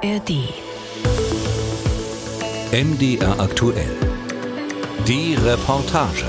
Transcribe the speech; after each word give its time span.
ARD. 0.00 0.30
MDR 2.70 3.40
aktuell. 3.40 3.96
Die 5.08 5.34
Reportage. 5.34 6.24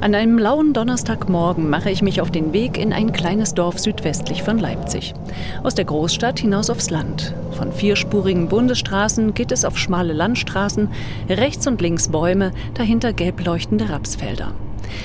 An 0.00 0.14
einem 0.16 0.38
lauen 0.38 0.72
Donnerstagmorgen 0.72 1.70
mache 1.70 1.90
ich 1.90 2.02
mich 2.02 2.20
auf 2.20 2.32
den 2.32 2.52
Weg 2.52 2.78
in 2.78 2.92
ein 2.92 3.12
kleines 3.12 3.54
Dorf 3.54 3.78
südwestlich 3.78 4.42
von 4.42 4.58
Leipzig. 4.58 5.14
Aus 5.62 5.76
der 5.76 5.84
Großstadt 5.84 6.40
hinaus 6.40 6.68
aufs 6.68 6.90
Land. 6.90 7.32
Von 7.52 7.72
vierspurigen 7.72 8.48
Bundesstraßen 8.48 9.34
geht 9.34 9.52
es 9.52 9.64
auf 9.64 9.78
schmale 9.78 10.14
Landstraßen, 10.14 10.88
rechts 11.28 11.66
und 11.68 11.80
links 11.80 12.08
Bäume, 12.08 12.50
dahinter 12.74 13.12
gelb 13.12 13.44
leuchtende 13.44 13.88
Rapsfelder. 13.88 14.52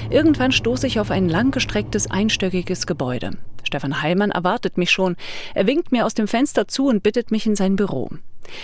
Irgendwann 0.10 0.52
stoße 0.52 0.88
ich 0.88 1.00
auf 1.00 1.12
ein 1.12 1.30
langgestrecktes 1.30 2.10
einstöckiges 2.10 2.88
Gebäude. 2.88 3.32
Stefan 3.72 4.02
Heilmann 4.02 4.32
erwartet 4.32 4.78
mich 4.78 4.92
schon. 4.92 5.16
Er 5.56 5.66
winkt 5.66 5.94
mir 5.94 6.06
aus 6.06 6.14
dem 6.14 6.28
Fenster 6.28 6.68
zu 6.68 6.88
und 6.88 7.04
bittet 7.04 7.32
mich 7.32 7.46
in 7.46 7.56
sein 7.56 7.78
Büro. 7.78 8.10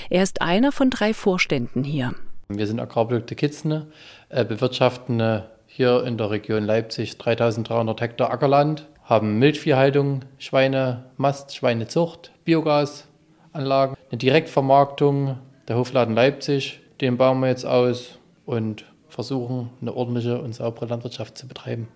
Er 0.09 0.21
ist 0.21 0.41
einer 0.41 0.73
von 0.73 0.89
drei 0.89 1.13
Vorständen 1.13 1.85
hier. 1.85 2.13
Wir 2.49 2.67
sind 2.67 2.81
Agrarprodukte 2.81 3.35
Kitzene, 3.35 3.87
äh, 4.27 4.43
bewirtschaften 4.43 5.43
hier 5.65 6.03
in 6.03 6.17
der 6.17 6.29
Region 6.29 6.65
Leipzig 6.65 7.17
3300 7.17 8.01
Hektar 8.01 8.31
Ackerland, 8.31 8.85
haben 9.05 9.39
Milchviehhaltung, 9.39 10.25
Schweinemast, 10.39 11.55
Schweinezucht, 11.55 12.31
Biogasanlagen, 12.43 13.95
eine 14.11 14.17
Direktvermarktung, 14.17 15.37
der 15.69 15.77
Hofladen 15.77 16.15
Leipzig, 16.15 16.81
den 16.99 17.15
bauen 17.15 17.39
wir 17.39 17.47
jetzt 17.47 17.65
aus 17.65 18.19
und 18.45 18.83
versuchen, 19.07 19.69
eine 19.81 19.93
ordentliche 19.93 20.41
und 20.41 20.53
saubere 20.53 20.87
Landwirtschaft 20.87 21.37
zu 21.37 21.47
betreiben. 21.47 21.87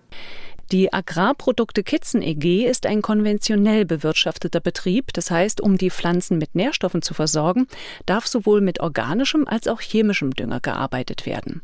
Die 0.72 0.90
Agrarprodukte 0.90 1.82
Kitzen 1.82 2.22
EG 2.22 2.66
ist 2.66 2.86
ein 2.86 3.02
konventionell 3.02 3.84
bewirtschafteter 3.84 4.58
Betrieb. 4.58 5.12
Das 5.12 5.30
heißt, 5.30 5.60
um 5.60 5.76
die 5.76 5.90
Pflanzen 5.90 6.38
mit 6.38 6.54
Nährstoffen 6.54 7.02
zu 7.02 7.12
versorgen, 7.12 7.66
darf 8.06 8.26
sowohl 8.26 8.62
mit 8.62 8.80
organischem 8.80 9.46
als 9.46 9.68
auch 9.68 9.82
chemischem 9.82 10.34
Dünger 10.34 10.60
gearbeitet 10.60 11.26
werden. 11.26 11.60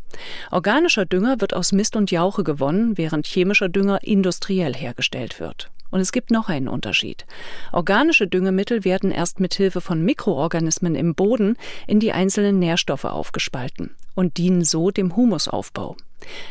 Organischer 0.50 1.06
Dünger 1.06 1.40
wird 1.40 1.54
aus 1.54 1.72
Mist 1.72 1.96
und 1.96 2.10
Jauche 2.10 2.44
gewonnen, 2.44 2.98
während 2.98 3.26
chemischer 3.26 3.70
Dünger 3.70 4.02
industriell 4.02 4.74
hergestellt 4.74 5.40
wird. 5.40 5.70
Und 5.90 6.00
es 6.00 6.12
gibt 6.12 6.30
noch 6.30 6.48
einen 6.48 6.68
Unterschied. 6.68 7.24
Organische 7.72 8.26
Düngemittel 8.26 8.84
werden 8.84 9.10
erst 9.10 9.40
mit 9.40 9.54
Hilfe 9.54 9.80
von 9.80 10.02
Mikroorganismen 10.02 10.94
im 10.94 11.14
Boden 11.14 11.56
in 11.86 12.00
die 12.00 12.12
einzelnen 12.12 12.58
Nährstoffe 12.58 13.06
aufgespalten 13.06 13.94
und 14.14 14.36
dienen 14.36 14.64
so 14.64 14.90
dem 14.90 15.16
Humusaufbau. 15.16 15.96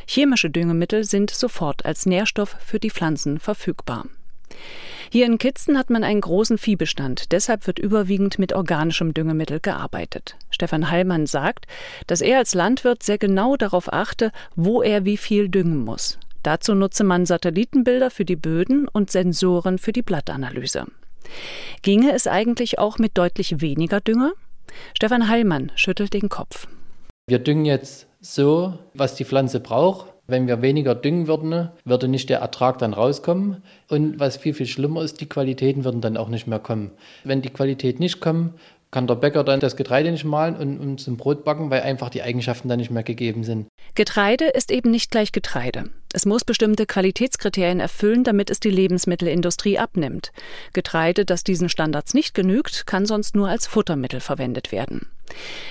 Chemische 0.08 0.50
Düngemittel 0.50 1.04
sind 1.04 1.30
sofort 1.30 1.86
als 1.86 2.06
Nährstoff 2.06 2.56
für 2.60 2.80
die 2.80 2.90
Pflanzen 2.90 3.40
verfügbar. 3.40 4.06
Hier 5.10 5.26
in 5.26 5.38
Kitzen 5.38 5.78
hat 5.78 5.90
man 5.90 6.04
einen 6.04 6.22
großen 6.22 6.58
Viehbestand, 6.58 7.32
deshalb 7.32 7.66
wird 7.68 7.80
überwiegend 7.80 8.40
mit 8.40 8.54
organischem 8.54 9.14
Düngemittel 9.14 9.60
gearbeitet. 9.60 10.36
Stefan 10.50 10.90
Heilmann 10.92 11.28
sagt, 11.28 11.66
dass 12.08 12.22
er 12.22 12.40
als 12.40 12.54
Landwirt 12.54 13.04
sehr 13.04 13.18
genau 13.18 13.56
darauf 13.56 13.92
achte, 13.92 14.32
wo 14.56 14.82
er 14.82 15.06
wie 15.06 15.18
viel 15.18 15.48
düngen 15.48 15.84
muss. 15.86 16.18
Dazu 16.48 16.76
nutze 16.76 17.04
man 17.04 17.26
Satellitenbilder 17.26 18.10
für 18.10 18.24
die 18.24 18.38
Böden 18.38 18.88
und 18.88 19.12
Sensoren 19.12 19.78
für 19.78 19.92
die 19.92 20.02
Blattanalyse. 20.02 20.86
Ginge 21.82 22.14
es 22.14 22.26
eigentlich 22.26 22.80
auch 22.80 23.00
mit 23.00 23.18
deutlich 23.18 23.60
weniger 23.60 24.00
Dünger? 24.00 24.32
Stefan 24.96 25.28
Heilmann 25.28 25.74
schüttelt 25.76 26.14
den 26.14 26.30
Kopf. 26.30 26.70
Wir 27.28 27.40
düngen 27.40 27.66
jetzt 27.66 28.08
so, 28.22 28.80
was 28.94 29.16
die 29.16 29.26
Pflanze 29.26 29.60
braucht. 29.60 30.14
Wenn 30.26 30.48
wir 30.48 30.62
weniger 30.62 30.96
düngen 30.96 31.28
würden, 31.28 31.68
würde 31.84 32.08
nicht 32.08 32.30
der 32.30 32.40
Ertrag 32.40 32.78
dann 32.78 32.94
rauskommen. 32.94 33.62
Und 33.90 34.18
was 34.18 34.38
viel, 34.38 34.54
viel 34.54 34.68
schlimmer 34.68 35.02
ist, 35.02 35.20
die 35.20 35.28
Qualitäten 35.28 35.84
würden 35.84 36.00
dann 36.00 36.16
auch 36.16 36.30
nicht 36.30 36.48
mehr 36.48 36.60
kommen. 36.60 36.92
Wenn 37.26 37.42
die 37.42 37.50
Qualität 37.50 38.00
nicht 38.00 38.22
kommt, 38.22 38.54
kann 38.92 39.08
der 39.08 39.16
Bäcker 39.16 39.44
dann 39.44 39.60
das 39.60 39.76
Getreide 39.76 40.12
nicht 40.12 40.24
mahlen 40.24 40.56
und 40.56 40.80
uns 40.80 41.08
ein 41.08 41.18
Brot 41.18 41.44
backen, 41.44 41.70
weil 41.70 41.82
einfach 41.82 42.10
die 42.10 42.22
Eigenschaften 42.22 42.70
dann 42.70 42.80
nicht 42.80 42.92
mehr 42.92 43.04
gegeben 43.04 43.44
sind. 43.44 43.68
Getreide 43.96 44.46
ist 44.46 44.72
eben 44.72 44.92
nicht 44.92 45.12
gleich 45.12 45.32
Getreide. 45.32 45.86
Es 46.14 46.26
muss 46.26 46.46
bestimmte 46.46 46.86
Qualitätskriterien 46.86 47.80
erfüllen, 47.80 48.24
damit 48.24 48.50
es 48.50 48.60
die 48.60 48.70
Lebensmittelindustrie 48.70 49.78
abnimmt. 49.78 50.32
Getreide, 50.74 51.26
das 51.26 51.44
diesen 51.44 51.70
Standards 51.70 52.14
nicht 52.14 52.34
genügt, 52.34 52.88
kann 52.88 53.06
sonst 53.06 53.36
nur 53.36 53.50
als 53.50 53.68
Futtermittel 53.68 54.20
verwendet 54.20 54.72
werden. 54.72 55.08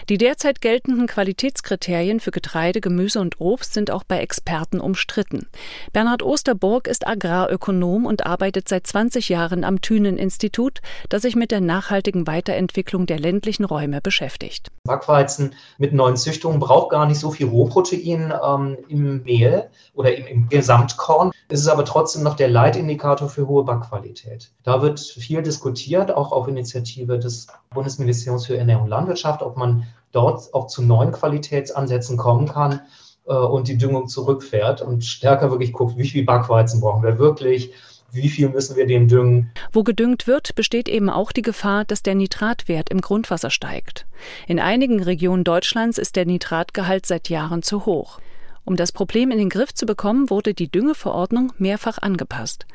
Die 0.09 0.19
derzeit 0.19 0.61
geltenden 0.61 1.07
Qualitätskriterien 1.07 2.21
für 2.21 2.31
Getreide, 2.31 2.81
Gemüse 2.81 3.21
und 3.21 3.41
Obst 3.41 3.75
sind 3.75 3.91
auch 3.91 4.05
bei 4.05 4.21
Experten 4.21 4.81
umstritten. 4.81 5.49
Bernhard 5.93 6.23
Osterburg 6.23 6.87
ist 6.87 7.07
Agrarökonom 7.07 8.07
und 8.07 8.27
arbeitet 8.27 8.69
seit 8.69 8.87
20 8.87 9.29
Jahren 9.29 9.65
am 9.65 9.81
Thünen-Institut, 9.81 10.81
das 11.09 11.23
sich 11.23 11.37
mit 11.37 11.51
der 11.51 11.61
nachhaltigen 11.61 12.27
Weiterentwicklung 12.27 13.07
der 13.07 13.19
ländlichen 13.19 13.65
Räume 13.65 14.01
beschäftigt. 14.01 14.71
Backweizen 14.85 15.55
mit 15.79 15.93
neuen 15.93 16.17
Züchtungen 16.17 16.61
braucht 16.61 16.91
gar 16.91 17.07
nicht 17.07 17.19
so 17.19 17.31
viel 17.31 17.49
Rohprotein 17.49 18.33
ähm, 18.45 18.79
im 18.89 19.23
Mehl 19.25 19.69
oder 19.95 20.17
im, 20.17 20.27
im 20.27 20.49
Gesamtkorn. 20.49 21.33
Es 21.49 21.61
ist 21.61 21.69
aber 21.69 21.85
trotzdem 21.85 22.23
noch 22.23 22.37
der 22.37 22.49
Leitindikator 22.49 23.29
für 23.29 23.47
hohe 23.49 23.65
Backqualität. 23.65 24.51
Da 24.63 24.83
wird 24.83 25.01
viel 25.01 25.43
diskutiert, 25.43 26.11
auch 26.11 26.33
auf 26.33 26.49
Initiative 26.49 27.19
des 27.19 27.47
Bundesministeriums 27.71 28.47
für 28.47 28.57
Ernährung 28.57 28.85
und 28.85 28.91
Landwirtschaft 28.91 29.43
ob 29.47 29.57
man 29.57 29.87
dort 30.13 30.53
auch 30.55 30.67
zu 30.67 30.83
neuen 30.83 31.13
Qualitätsansätzen 31.13 32.17
kommen 32.17 32.49
kann 32.49 32.81
äh, 33.27 33.35
und 33.35 33.69
die 33.69 33.79
Düngung 33.79 34.09
zurückfährt 34.09 34.83
und 34.83 35.05
stärker 35.05 35.51
wirklich 35.51 35.73
guckt, 35.73 35.97
wie 35.97 36.09
viel 36.09 36.25
Backweizen 36.25 36.81
brauchen 36.81 37.03
wir 37.03 37.19
wirklich, 37.19 37.73
wie 38.13 38.29
viel 38.29 38.49
müssen 38.49 38.77
wir 38.77 38.87
dem 38.87 39.09
düngen. 39.09 39.51
Wo 39.73 39.83
gedüngt 39.83 40.27
wird, 40.27 40.55
besteht 40.55 40.89
eben 40.89 41.11
auch 41.11 41.33
die 41.33 41.43
Gefahr, 41.43 41.85
dass 41.85 42.03
der 42.03 42.15
Nitratwert 42.15 42.91
im 42.91 43.01
Grundwasser 43.01 43.51
steigt. 43.51 44.07
In 44.47 44.61
einigen 44.61 45.03
Regionen 45.03 45.45
Deutschlands 45.45 45.99
ist 45.99 46.17
der 46.17 46.27
Nitratgehalt 46.27 47.07
seit 47.07 47.29
Jahren 47.29 47.63
zu 47.63 47.87
hoch. 47.87 48.21
Um 48.65 48.77
das 48.77 48.91
Problem 48.91 49.31
in 49.31 49.39
den 49.39 49.49
Griff 49.49 49.75
zu 49.75 49.87
bekommen, 49.87 50.29
wurde 50.29 50.55
die 50.55 50.71
Düngeverordnung 50.71 51.53
mehrfach 51.59 51.99
angepasst. 51.99 52.67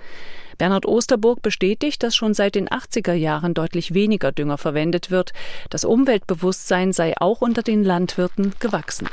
Bernhard 0.61 0.85
Osterburg 0.85 1.41
bestätigt, 1.41 2.03
dass 2.03 2.15
schon 2.15 2.35
seit 2.35 2.53
den 2.53 2.69
80er 2.69 3.13
Jahren 3.13 3.55
deutlich 3.55 3.95
weniger 3.95 4.31
Dünger 4.31 4.59
verwendet 4.59 5.09
wird. 5.09 5.33
Das 5.71 5.83
Umweltbewusstsein 5.83 6.93
sei 6.93 7.15
auch 7.19 7.41
unter 7.41 7.63
den 7.63 7.83
Landwirten 7.83 8.53
gewachsen. 8.59 9.07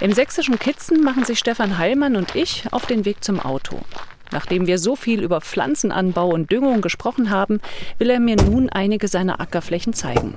Im 0.00 0.12
sächsischen 0.12 0.58
Kitzen 0.58 1.04
machen 1.04 1.24
sich 1.24 1.38
Stefan 1.38 1.78
Heilmann 1.78 2.16
und 2.16 2.34
ich 2.34 2.64
auf 2.72 2.86
den 2.86 3.04
Weg 3.04 3.22
zum 3.22 3.38
Auto. 3.38 3.78
Nachdem 4.32 4.66
wir 4.66 4.78
so 4.78 4.96
viel 4.96 5.22
über 5.22 5.40
Pflanzenanbau 5.40 6.30
und 6.30 6.50
Düngung 6.50 6.80
gesprochen 6.80 7.30
haben, 7.30 7.60
will 7.98 8.10
er 8.10 8.18
mir 8.18 8.34
nun 8.34 8.68
einige 8.68 9.06
seiner 9.06 9.40
Ackerflächen 9.40 9.92
zeigen. 9.92 10.34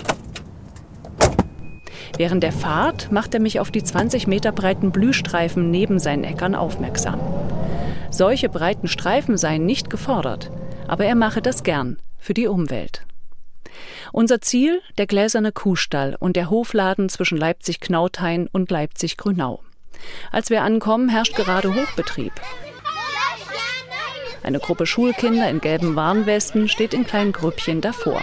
Während 2.15 2.43
der 2.43 2.51
Fahrt 2.51 3.11
macht 3.11 3.33
er 3.33 3.39
mich 3.39 3.59
auf 3.59 3.71
die 3.71 3.83
20 3.83 4.27
Meter 4.27 4.51
breiten 4.51 4.91
Blühstreifen 4.91 5.71
neben 5.71 5.97
seinen 5.97 6.23
Äckern 6.23 6.53
aufmerksam. 6.53 7.19
Solche 8.09 8.49
breiten 8.49 8.87
Streifen 8.87 9.37
seien 9.37 9.65
nicht 9.65 9.89
gefordert, 9.89 10.51
aber 10.87 11.05
er 11.05 11.15
mache 11.15 11.41
das 11.41 11.63
gern 11.63 11.97
für 12.17 12.33
die 12.33 12.47
Umwelt. 12.47 13.03
Unser 14.11 14.41
Ziel 14.41 14.81
der 14.97 15.07
gläserne 15.07 15.51
Kuhstall 15.51 16.15
und 16.19 16.35
der 16.35 16.49
Hofladen 16.49 17.09
zwischen 17.09 17.37
Leipzig-Knauthain 17.37 18.47
und 18.51 18.71
Leipzig-Grünau. 18.71 19.61
Als 20.31 20.49
wir 20.49 20.63
ankommen, 20.63 21.09
herrscht 21.09 21.35
gerade 21.35 21.73
Hochbetrieb. 21.75 22.33
Eine 24.43 24.59
Gruppe 24.59 24.85
Schulkinder 24.85 25.49
in 25.49 25.59
gelben 25.59 25.95
Warnwesten 25.95 26.69
steht 26.69 26.93
in 26.93 27.05
kleinen 27.05 27.33
Grüppchen 27.33 27.81
davor. 27.81 28.21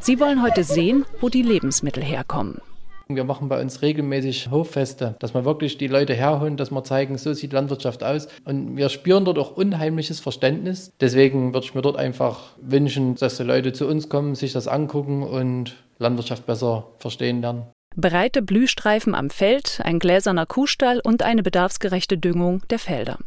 Sie 0.00 0.20
wollen 0.20 0.42
heute 0.42 0.62
sehen, 0.62 1.06
wo 1.20 1.28
die 1.28 1.42
Lebensmittel 1.42 2.02
herkommen. 2.02 2.60
Wir 3.10 3.24
machen 3.24 3.48
bei 3.48 3.58
uns 3.58 3.80
regelmäßig 3.80 4.50
Hoffeste, 4.50 5.16
dass 5.18 5.32
wir 5.32 5.46
wirklich 5.46 5.78
die 5.78 5.86
Leute 5.86 6.12
herholen, 6.12 6.58
dass 6.58 6.70
wir 6.70 6.84
zeigen, 6.84 7.16
so 7.16 7.32
sieht 7.32 7.54
Landwirtschaft 7.54 8.04
aus. 8.04 8.28
Und 8.44 8.76
wir 8.76 8.90
spüren 8.90 9.24
dort 9.24 9.38
auch 9.38 9.56
unheimliches 9.56 10.20
Verständnis. 10.20 10.92
Deswegen 11.00 11.54
würde 11.54 11.64
ich 11.64 11.74
mir 11.74 11.80
dort 11.80 11.96
einfach 11.96 12.50
wünschen, 12.60 13.14
dass 13.14 13.38
die 13.38 13.44
Leute 13.44 13.72
zu 13.72 13.86
uns 13.86 14.10
kommen, 14.10 14.34
sich 14.34 14.52
das 14.52 14.68
angucken 14.68 15.22
und 15.22 15.76
Landwirtschaft 15.98 16.44
besser 16.44 16.88
verstehen 16.98 17.40
lernen. 17.40 17.62
Breite 17.96 18.42
Blühstreifen 18.42 19.14
am 19.14 19.30
Feld, 19.30 19.80
ein 19.82 19.98
gläserner 19.98 20.44
Kuhstall 20.44 21.00
und 21.02 21.22
eine 21.22 21.42
bedarfsgerechte 21.42 22.18
Düngung 22.18 22.62
der 22.68 22.78
Felder. 22.78 23.18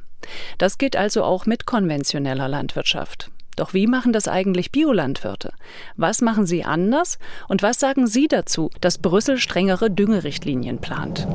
Das 0.60 0.78
geht 0.78 0.96
also 0.96 1.24
auch 1.24 1.48
mit 1.48 1.66
konventioneller 1.66 2.48
Landwirtschaft. 2.48 3.32
Doch 3.62 3.76
wie 3.76 3.86
machen 3.86 4.12
das 4.12 4.28
eigentlich 4.28 4.72
Biolandwirte? 4.72 5.54
Was 5.96 6.22
machen 6.22 6.48
sie 6.48 6.64
anders? 6.64 7.20
Und 7.48 7.62
was 7.62 7.80
sagen 7.80 8.08
Sie 8.08 8.28
dazu, 8.28 8.72
dass 8.82 8.98
Brüssel 8.98 9.38
strengere 9.38 9.92
Düngerichtlinien 9.92 10.80
plant? 10.80 11.28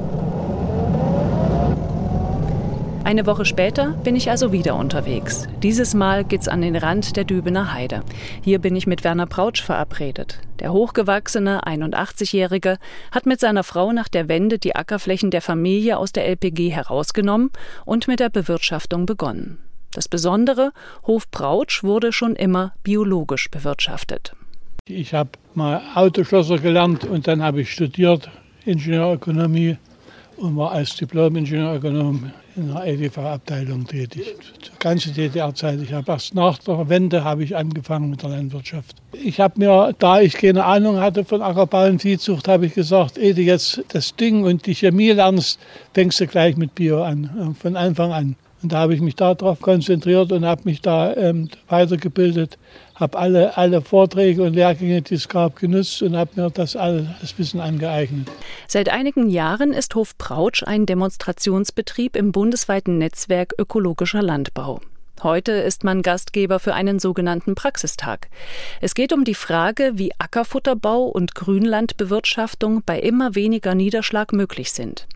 Eine 3.04 3.26
Woche 3.26 3.44
später 3.44 3.90
bin 4.02 4.16
ich 4.16 4.28
also 4.28 4.50
wieder 4.50 4.74
unterwegs. 4.74 5.46
Dieses 5.62 5.94
Mal 5.94 6.24
geht's 6.24 6.48
an 6.48 6.62
den 6.62 6.74
Rand 6.74 7.16
der 7.16 7.22
Dübener 7.22 7.72
Heide. 7.72 8.02
Hier 8.42 8.58
bin 8.58 8.74
ich 8.74 8.88
mit 8.88 9.04
Werner 9.04 9.26
Brautsch 9.26 9.62
verabredet. 9.62 10.40
Der 10.58 10.72
hochgewachsene 10.72 11.62
81-Jährige 11.62 12.78
hat 13.12 13.26
mit 13.26 13.38
seiner 13.38 13.62
Frau 13.62 13.92
nach 13.92 14.08
der 14.08 14.28
Wende 14.28 14.58
die 14.58 14.74
Ackerflächen 14.74 15.30
der 15.30 15.42
Familie 15.42 15.96
aus 15.96 16.10
der 16.10 16.26
LPG 16.26 16.70
herausgenommen 16.70 17.52
und 17.84 18.08
mit 18.08 18.18
der 18.18 18.30
Bewirtschaftung 18.30 19.06
begonnen. 19.06 19.58
Das 19.96 20.08
Besondere, 20.08 20.72
Hof 21.06 21.30
Brautsch 21.30 21.82
wurde 21.82 22.12
schon 22.12 22.36
immer 22.36 22.74
biologisch 22.82 23.50
bewirtschaftet. 23.50 24.34
Ich 24.86 25.14
habe 25.14 25.30
mal 25.54 25.80
Autoschlosser 25.94 26.58
gelernt 26.58 27.04
und 27.04 27.26
dann 27.26 27.42
habe 27.42 27.62
ich 27.62 27.72
studiert 27.72 28.28
Ingenieurökonomie 28.66 29.78
und 30.36 30.54
war 30.54 30.72
als 30.72 30.96
Diplom-Ingenieurökonom 30.96 32.30
in 32.56 32.74
der 32.74 32.84
EDV-Abteilung 32.84 33.86
tätig. 33.86 34.36
Die 34.66 34.78
ganze 34.78 35.12
DDR-Zeit. 35.12 35.80
Ich 35.80 35.94
habe 35.94 36.12
erst 36.12 36.34
nach 36.34 36.58
der 36.58 36.90
Wende 36.90 37.24
habe 37.24 37.42
ich 37.42 37.56
angefangen 37.56 38.10
mit 38.10 38.22
der 38.22 38.28
Landwirtschaft. 38.28 38.96
Ich 39.12 39.40
habe 39.40 39.58
mir, 39.58 39.94
da 39.98 40.20
ich 40.20 40.34
keine 40.34 40.66
Ahnung 40.66 41.00
hatte 41.00 41.24
von 41.24 41.40
Ackerbau 41.40 41.86
und 41.86 42.02
Viehzucht, 42.02 42.48
habe 42.48 42.66
ich 42.66 42.74
gesagt, 42.74 43.16
ehe 43.16 43.32
du 43.32 43.40
jetzt 43.40 43.82
das 43.88 44.14
Ding 44.14 44.44
und 44.44 44.66
die 44.66 44.74
Chemie 44.74 45.12
lernst, 45.12 45.58
fängst 45.94 46.20
du 46.20 46.26
gleich 46.26 46.58
mit 46.58 46.74
Bio 46.74 47.02
an, 47.02 47.56
von 47.58 47.76
Anfang 47.76 48.12
an. 48.12 48.36
Und 48.62 48.72
da 48.72 48.78
habe 48.78 48.94
ich 48.94 49.00
mich 49.00 49.14
darauf 49.14 49.60
konzentriert 49.60 50.32
und 50.32 50.44
habe 50.44 50.62
mich 50.64 50.80
da 50.80 51.14
ähm, 51.14 51.50
weitergebildet, 51.68 52.58
habe 52.94 53.18
alle, 53.18 53.56
alle 53.56 53.82
Vorträge 53.82 54.42
und 54.42 54.54
Lehrgänge, 54.54 55.02
die 55.02 55.14
es 55.14 55.28
gab, 55.28 55.56
genutzt 55.56 56.02
und 56.02 56.16
habe 56.16 56.30
mir 56.34 56.50
das 56.50 56.74
alles 56.74 57.06
das 57.20 57.38
Wissen 57.38 57.60
angeeignet. 57.60 58.28
Seit 58.66 58.88
einigen 58.88 59.28
Jahren 59.28 59.72
ist 59.72 59.94
Hof 59.94 60.16
Brautsch 60.16 60.62
ein 60.64 60.86
Demonstrationsbetrieb 60.86 62.16
im 62.16 62.32
bundesweiten 62.32 62.98
Netzwerk 62.98 63.54
ökologischer 63.58 64.22
Landbau. 64.22 64.80
Heute 65.26 65.50
ist 65.50 65.82
man 65.82 66.02
Gastgeber 66.02 66.60
für 66.60 66.74
einen 66.74 67.00
sogenannten 67.00 67.56
Praxistag. 67.56 68.28
Es 68.80 68.94
geht 68.94 69.12
um 69.12 69.24
die 69.24 69.34
Frage, 69.34 69.90
wie 69.94 70.12
Ackerfutterbau 70.18 71.02
und 71.02 71.34
Grünlandbewirtschaftung 71.34 72.84
bei 72.86 73.00
immer 73.00 73.34
weniger 73.34 73.74
Niederschlag 73.74 74.32
möglich 74.32 74.70
sind. 74.70 75.08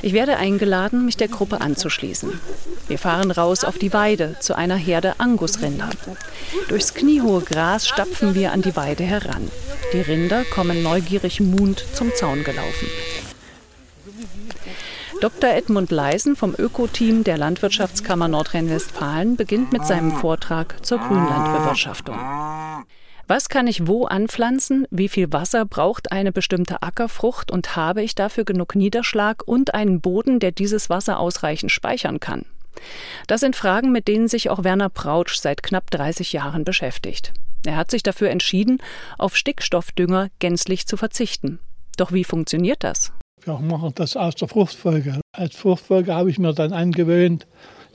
Ich 0.00 0.14
werde 0.14 0.38
eingeladen, 0.38 1.04
mich 1.04 1.18
der 1.18 1.28
Gruppe 1.28 1.60
anzuschließen. 1.60 2.40
Wir 2.88 2.98
fahren 2.98 3.30
raus 3.30 3.64
auf 3.64 3.76
die 3.76 3.92
Weide 3.92 4.36
zu 4.40 4.56
einer 4.56 4.76
Herde 4.76 5.16
Angusrinder. 5.18 5.90
Durchs 6.68 6.94
kniehohe 6.94 7.42
Gras 7.42 7.86
stapfen 7.86 8.34
wir 8.34 8.52
an 8.52 8.62
die 8.62 8.76
Weide 8.76 9.04
heran. 9.04 9.50
Die 9.92 10.00
Rinder 10.00 10.44
kommen 10.44 10.82
neugierig 10.82 11.38
muhend 11.38 11.84
zum 11.92 12.14
Zaun 12.14 12.44
gelaufen. 12.44 12.88
Dr. 15.20 15.50
Edmund 15.50 15.90
Leisen 15.90 16.34
vom 16.34 16.54
Öko-Team 16.56 17.24
der 17.24 17.36
Landwirtschaftskammer 17.36 18.26
Nordrhein-Westfalen 18.26 19.36
beginnt 19.36 19.70
mit 19.70 19.84
seinem 19.84 20.12
Vortrag 20.12 20.82
zur 20.82 20.96
Grünlandbewirtschaftung. 20.96 22.16
Was 23.26 23.50
kann 23.50 23.66
ich 23.66 23.86
wo 23.86 24.06
anpflanzen? 24.06 24.86
Wie 24.90 25.10
viel 25.10 25.30
Wasser 25.30 25.66
braucht 25.66 26.10
eine 26.10 26.32
bestimmte 26.32 26.82
Ackerfrucht 26.82 27.50
und 27.50 27.76
habe 27.76 28.02
ich 28.02 28.14
dafür 28.14 28.44
genug 28.44 28.74
Niederschlag 28.74 29.46
und 29.46 29.74
einen 29.74 30.00
Boden, 30.00 30.40
der 30.40 30.52
dieses 30.52 30.88
Wasser 30.88 31.18
ausreichend 31.20 31.70
speichern 31.70 32.18
kann? 32.18 32.46
Das 33.26 33.40
sind 33.40 33.56
Fragen, 33.56 33.92
mit 33.92 34.08
denen 34.08 34.26
sich 34.26 34.48
auch 34.48 34.64
Werner 34.64 34.88
Prautsch 34.88 35.36
seit 35.36 35.62
knapp 35.62 35.90
30 35.90 36.32
Jahren 36.32 36.64
beschäftigt. 36.64 37.34
Er 37.66 37.76
hat 37.76 37.90
sich 37.90 38.02
dafür 38.02 38.30
entschieden, 38.30 38.78
auf 39.18 39.36
Stickstoffdünger 39.36 40.30
gänzlich 40.38 40.86
zu 40.86 40.96
verzichten. 40.96 41.58
Doch 41.98 42.10
wie 42.10 42.24
funktioniert 42.24 42.84
das? 42.84 43.12
Wir 43.44 43.58
machen 43.58 43.92
das 43.94 44.16
aus 44.16 44.34
der 44.34 44.48
Fruchtfolge. 44.48 45.20
Als 45.32 45.56
Fruchtfolge 45.56 46.14
habe 46.14 46.30
ich 46.30 46.38
mir 46.38 46.52
dann 46.52 46.74
angewöhnt, 46.74 47.46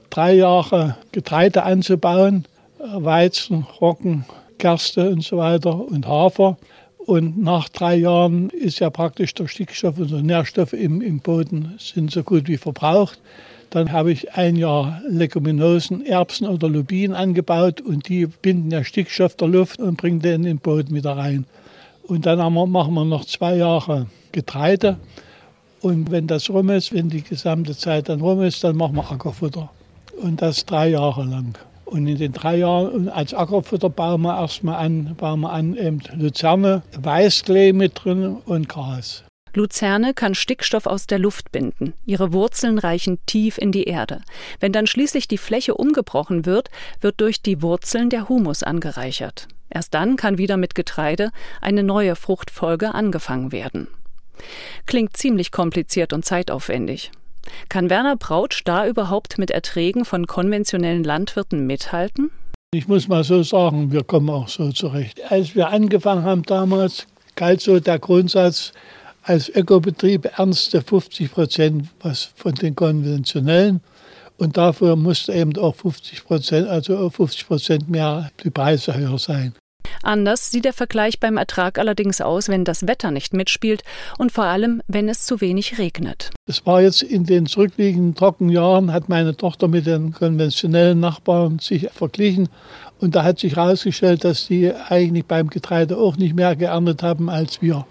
drei 0.10 0.34
Jahre 0.34 0.98
Getreide 1.12 1.64
anzubauen, 1.64 2.46
Weizen, 2.80 3.66
Roggen, 3.80 4.26
Gerste 4.58 5.10
und 5.10 5.24
so 5.24 5.38
weiter 5.38 5.76
und 5.76 6.08
Hafer. 6.08 6.58
Und 6.98 7.38
nach 7.38 7.70
drei 7.70 7.96
Jahren 7.96 8.50
ist 8.50 8.80
ja 8.80 8.90
praktisch 8.90 9.36
der 9.36 9.48
Stickstoff 9.48 10.00
und 10.00 10.10
die 10.10 10.24
Nährstoffe 10.24 10.74
im, 10.74 11.02
im 11.02 11.20
Boden 11.20 11.76
sind 11.78 12.10
so 12.10 12.24
gut 12.24 12.48
wie 12.48 12.58
verbraucht. 12.58 13.20
Dann 13.70 13.92
habe 13.92 14.12
ich 14.12 14.34
ein 14.34 14.56
Jahr 14.56 15.02
Leguminosen, 15.08 16.04
Erbsen 16.06 16.48
oder 16.48 16.68
Lupinen 16.68 17.16
angebaut 17.16 17.82
und 17.82 18.10
die 18.10 18.26
binden 18.26 18.72
ja 18.72 18.84
Stickstoff 18.84 19.36
der 19.36 19.48
Luft 19.48 19.80
und 19.80 19.98
bringen 19.98 20.22
den 20.22 20.36
in 20.36 20.44
den 20.44 20.58
Boden 20.58 20.96
wieder 20.96 21.16
rein. 21.16 21.46
Und 22.02 22.26
dann 22.26 22.40
machen 22.54 22.94
wir 22.94 23.06
noch 23.06 23.26
zwei 23.26 23.58
Jahre 23.58 24.08
Getreide. 24.32 24.98
Und 25.82 26.12
wenn 26.12 26.28
das 26.28 26.50
rum 26.50 26.70
ist, 26.70 26.94
wenn 26.94 27.10
die 27.10 27.22
gesamte 27.22 27.76
Zeit 27.78 28.10
dann 28.10 28.22
rum 28.22 28.42
ist, 28.42 28.64
dann 28.64 28.76
machen 28.76 28.96
wir 28.96 29.12
Ackerfutter. 29.12 29.70
Und 30.22 30.42
das 30.42 30.66
drei 30.66 30.90
Jahre 30.90 31.24
lang. 31.24 31.58
Und 31.86 32.08
in 32.08 32.18
den 32.18 32.34
drei 32.34 32.58
Jahren 32.58 33.10
als 33.10 33.34
Ackerfutter 33.34 33.90
bauen 33.90 34.22
wir 34.24 34.40
erstmal 34.40 34.84
an, 34.84 35.16
bauen 35.16 35.42
wir 35.42 35.52
an 35.52 35.76
eben 35.76 36.02
Luzerne, 36.16 36.82
Weißklee 37.00 37.74
mit 37.74 38.04
drin 38.04 38.38
und 38.46 38.68
Gras. 38.68 39.24
Luzerne 39.54 40.14
kann 40.14 40.36
Stickstoff 40.36 40.86
aus 40.86 41.08
der 41.08 41.20
Luft 41.20 41.52
binden. 41.52 41.94
Ihre 42.06 42.34
Wurzeln 42.34 42.78
reichen 42.78 43.20
tief 43.26 43.58
in 43.58 43.72
die 43.72 43.86
Erde. 43.86 44.22
Wenn 44.60 44.74
dann 44.74 44.88
schließlich 44.88 45.30
die 45.30 45.38
Fläche 45.38 45.76
umgebrochen 45.76 46.46
wird, 46.46 46.70
wird 47.00 47.22
durch 47.22 47.42
die 47.42 47.62
Wurzeln 47.62 48.10
der 48.10 48.28
Humus 48.28 48.64
angereichert. 48.64 49.48
Erst 49.70 49.94
dann 49.94 50.18
kann 50.18 50.38
wieder 50.38 50.58
mit 50.58 50.76
Getreide 50.76 51.32
eine 51.62 51.84
neue 51.84 52.16
Fruchtfolge 52.16 52.94
angefangen 52.94 53.52
werden. 53.52 53.88
Klingt 54.86 55.18
ziemlich 55.18 55.52
kompliziert 55.52 56.14
und 56.14 56.26
zeitaufwendig. 56.26 57.12
Kann 57.70 57.90
Werner 57.90 58.16
Brautsch 58.16 58.62
da 58.66 58.88
überhaupt 58.88 59.38
mit 59.38 59.52
Erträgen 59.52 60.06
von 60.06 60.28
konventionellen 60.28 61.04
Landwirten 61.04 61.68
mithalten? 61.68 62.32
Ich 62.74 62.88
muss 62.88 63.08
mal 63.08 63.24
so 63.24 63.44
sagen, 63.44 63.92
wir 63.92 64.04
kommen 64.04 64.30
auch 64.30 64.48
so 64.48 64.72
zurecht. 64.72 65.22
Als 65.32 65.56
wir 65.56 65.70
angefangen 65.70 66.24
haben 66.24 66.44
damals, 66.44 67.08
galt 67.36 67.62
so 67.62 67.80
der 67.80 68.00
Grundsatz, 68.00 68.74
als 69.24 69.50
Ökobetrieb 69.50 70.26
ernste 70.38 70.82
50 70.82 71.32
Prozent 71.32 71.88
was 72.02 72.30
von 72.36 72.54
den 72.54 72.76
konventionellen. 72.76 73.82
Und 74.38 74.58
dafür 74.58 74.96
musste 74.96 75.34
eben 75.34 75.58
auch 75.58 75.76
50 75.76 76.26
Prozent, 76.26 76.68
also 76.68 77.10
50 77.10 77.48
Prozent 77.48 77.90
mehr 77.90 78.30
die 78.44 78.50
Preise 78.50 78.94
höher 78.96 79.18
sein. 79.18 79.54
Anders 80.06 80.52
sieht 80.52 80.66
der 80.66 80.74
Vergleich 80.74 81.20
beim 81.20 81.38
Ertrag 81.38 81.80
allerdings 81.80 82.22
aus, 82.22 82.48
wenn 82.48 82.64
das 82.64 82.88
Wetter 82.88 83.10
nicht 83.10 83.34
mitspielt 83.34 83.84
und 84.20 84.32
vor 84.32 84.44
allem, 84.44 84.84
wenn 84.88 85.10
es 85.10 85.26
zu 85.26 85.42
wenig 85.42 85.80
regnet. 85.80 86.30
Es 86.48 86.64
war 86.66 86.82
jetzt 86.84 87.02
in 87.02 87.26
den 87.26 87.48
zurückliegenden 87.48 88.14
Trockenjahren, 88.14 88.94
hat 88.94 89.10
meine 89.10 89.36
Tochter 89.36 89.68
mit 89.68 89.88
den 89.88 90.14
konventionellen 90.14 91.00
Nachbarn 91.00 91.58
sich 91.58 91.90
verglichen. 91.92 92.50
Und 93.00 93.16
da 93.16 93.24
hat 93.24 93.40
sich 93.40 93.56
herausgestellt, 93.56 94.24
dass 94.24 94.46
die 94.46 94.72
eigentlich 94.90 95.26
beim 95.26 95.50
Getreide 95.50 95.98
auch 95.98 96.18
nicht 96.18 96.36
mehr 96.36 96.56
geerntet 96.56 97.02
haben 97.02 97.28
als 97.30 97.64
wir. 97.64 97.88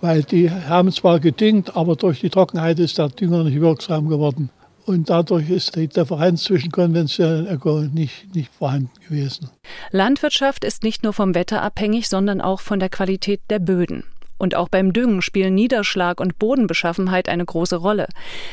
Weil 0.00 0.24
die 0.24 0.50
haben 0.50 0.90
zwar 0.90 1.20
gedüngt, 1.20 1.76
aber 1.76 1.94
durch 1.94 2.20
die 2.20 2.30
Trockenheit 2.30 2.80
ist 2.80 2.98
der 2.98 3.10
Dünger 3.10 3.44
nicht 3.44 3.60
wirksam 3.60 4.08
geworden. 4.08 4.50
Und 4.86 5.08
dadurch 5.08 5.48
ist 5.48 5.76
die 5.76 5.88
Differenz 5.88 6.44
zwischen 6.44 6.70
konventionell 6.70 7.46
und 7.46 7.50
Öko 7.50 7.80
nicht, 7.80 8.34
nicht 8.34 8.52
vorhanden 8.52 8.90
gewesen. 9.08 9.48
Landwirtschaft 9.90 10.64
ist 10.64 10.82
nicht 10.82 11.02
nur 11.02 11.14
vom 11.14 11.34
Wetter 11.34 11.62
abhängig, 11.62 12.08
sondern 12.08 12.40
auch 12.40 12.60
von 12.60 12.80
der 12.80 12.90
Qualität 12.90 13.40
der 13.48 13.60
Böden. 13.60 14.04
Und 14.36 14.56
auch 14.56 14.68
beim 14.68 14.92
Düngen 14.92 15.22
spielen 15.22 15.54
Niederschlag 15.54 16.20
und 16.20 16.38
Bodenbeschaffenheit 16.38 17.28
eine 17.28 17.44
große 17.44 17.76
Rolle. 17.76 18.08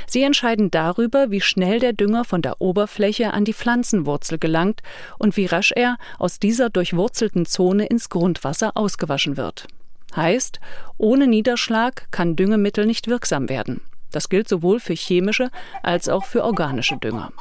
Sie 0.07 0.21
entscheiden 0.21 0.71
darüber, 0.71 1.31
wie 1.31 1.41
schnell 1.41 1.79
der 1.79 1.91
Dünger 1.91 2.23
von 2.23 2.41
der 2.41 2.61
Oberfläche 2.61 3.33
an 3.33 3.43
die 3.43 3.53
Pflanzenwurzel 3.53 4.37
gelangt 4.37 4.81
und 5.17 5.35
wie 5.37 5.47
rasch 5.47 5.73
er 5.75 5.97
aus 6.17 6.39
dieser 6.39 6.69
durchwurzelten 6.69 7.45
Zone 7.45 7.87
ins 7.87 8.09
Grundwasser 8.09 8.71
ausgewaschen 8.75 9.37
wird. 9.37 9.67
Heißt, 10.15 10.59
ohne 10.97 11.27
Niederschlag 11.27 12.07
kann 12.11 12.35
Düngemittel 12.35 12.85
nicht 12.85 13.07
wirksam 13.07 13.49
werden. 13.49 13.81
Das 14.11 14.29
gilt 14.29 14.47
sowohl 14.47 14.79
für 14.79 14.93
chemische 14.93 15.49
als 15.83 16.09
auch 16.09 16.25
für 16.25 16.43
organische 16.43 16.97
Dünger. 16.97 17.31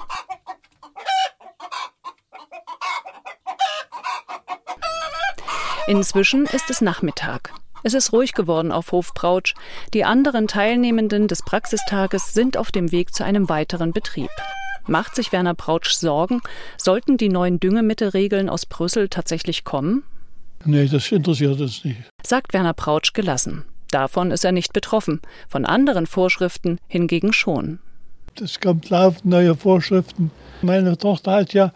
Inzwischen 5.87 6.47
ist 6.47 6.71
es 6.71 6.81
Nachmittag. 6.81 7.53
Es 7.83 7.95
ist 7.95 8.13
ruhig 8.13 8.35
geworden 8.35 8.71
auf 8.71 8.93
Hof 8.93 9.13
Brautsch. 9.15 9.55
Die 9.95 10.05
anderen 10.05 10.47
Teilnehmenden 10.47 11.27
des 11.27 11.43
Praxistages 11.43 12.33
sind 12.35 12.57
auf 12.57 12.71
dem 12.71 12.93
Weg 12.93 13.15
zu 13.15 13.25
einem 13.25 13.49
weiteren 13.49 13.93
Betrieb. 13.93 14.31
Macht 14.87 15.15
sich 15.15 15.33
Werner 15.33 15.55
Brautsch 15.55 15.93
Sorgen? 15.93 16.43
Sollten 16.77 17.17
die 17.17 17.29
neuen 17.29 17.59
Düngemittelregeln 17.59 18.49
aus 18.49 18.67
Brüssel 18.67 19.09
tatsächlich 19.09 19.65
kommen? 19.65 20.03
Nee, 20.65 20.87
das 20.87 21.11
interessiert 21.11 21.61
uns 21.61 21.85
nicht. 21.85 22.03
Sagt 22.23 22.53
Werner 22.53 22.75
Brautsch 22.75 23.13
gelassen. 23.15 23.65
Davon 23.91 24.31
ist 24.31 24.45
er 24.45 24.53
nicht 24.53 24.73
betroffen, 24.73 25.21
von 25.49 25.65
anderen 25.65 26.07
Vorschriften 26.07 26.79
hingegen 26.87 27.33
schon. 27.33 27.81
Es 28.41 28.61
kommt 28.61 28.89
laufend 28.91 29.27
neue 29.27 29.57
Vorschriften. 29.57 30.31
Meine 30.63 30.97
Tochter 30.97 31.33
hat 31.33 31.53
ja 31.53 31.73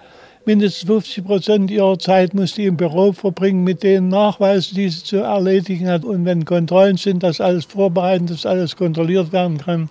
mindestens 0.46 0.86
50 0.86 1.24
Prozent 1.24 1.70
ihrer 1.70 1.98
Zeit 1.98 2.34
muss 2.34 2.54
die 2.54 2.66
im 2.66 2.76
Büro 2.76 3.12
verbringen 3.12 3.64
mit 3.64 3.82
den 3.82 4.08
Nachweisen, 4.08 4.76
die 4.76 4.88
sie 4.88 5.02
zu 5.02 5.16
erledigen 5.16 5.88
hat. 5.88 6.04
Und 6.04 6.24
wenn 6.24 6.44
Kontrollen 6.44 6.96
sind, 6.96 7.22
dass 7.22 7.40
alles 7.40 7.64
vorbereitet, 7.64 8.30
dass 8.30 8.46
alles 8.46 8.76
kontrolliert 8.76 9.32
werden 9.32 9.58
kann. 9.58 9.88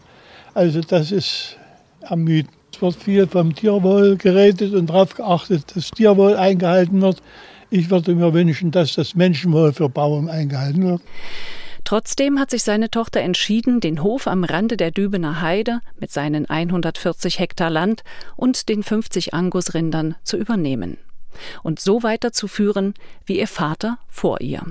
Also 0.53 0.81
das 0.81 1.11
ist 1.11 1.57
ermüdend. 2.01 2.53
Es 2.73 2.81
wird 2.81 2.95
viel 2.95 3.27
vom 3.27 3.53
Tierwohl 3.53 4.17
geredet 4.17 4.73
und 4.73 4.89
darauf 4.89 5.13
geachtet, 5.13 5.75
dass 5.75 5.91
Tierwohl 5.91 6.35
eingehalten 6.35 7.01
wird. 7.01 7.21
Ich 7.69 7.89
würde 7.89 8.15
mir 8.15 8.33
wünschen, 8.33 8.71
dass 8.71 8.93
das 8.93 9.15
Menschenwohl 9.15 9.73
für 9.73 9.89
Bauern 9.89 10.29
eingehalten 10.29 10.83
wird. 10.83 11.01
Trotzdem 11.83 12.39
hat 12.39 12.49
sich 12.49 12.63
seine 12.63 12.89
Tochter 12.89 13.21
entschieden, 13.21 13.79
den 13.79 14.03
Hof 14.03 14.27
am 14.27 14.43
Rande 14.43 14.77
der 14.77 14.91
Dübener 14.91 15.41
Heide 15.41 15.81
mit 15.99 16.11
seinen 16.11 16.49
140 16.49 17.39
Hektar 17.39 17.69
Land 17.69 18.03
und 18.35 18.69
den 18.69 18.83
50 18.83 19.33
Angusrindern 19.33 20.15
zu 20.23 20.37
übernehmen 20.37 20.97
und 21.63 21.79
so 21.79 22.03
weiterzuführen 22.03 22.93
wie 23.25 23.39
ihr 23.39 23.47
Vater 23.47 23.97
vor 24.07 24.41
ihr. 24.41 24.63